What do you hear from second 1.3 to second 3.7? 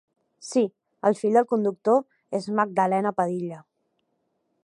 del conductor és Magdalena Padilla.